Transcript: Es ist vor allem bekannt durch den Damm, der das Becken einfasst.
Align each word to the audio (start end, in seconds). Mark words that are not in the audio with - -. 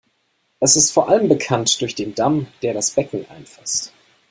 Es 0.59 0.75
ist 0.77 0.89
vor 0.93 1.09
allem 1.09 1.29
bekannt 1.29 1.79
durch 1.79 1.93
den 1.93 2.15
Damm, 2.15 2.47
der 2.63 2.73
das 2.73 2.89
Becken 2.89 3.29
einfasst. 3.29 3.93